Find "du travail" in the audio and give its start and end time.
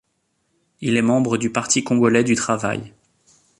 2.23-2.91